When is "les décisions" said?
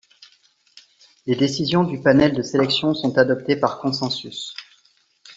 1.27-1.83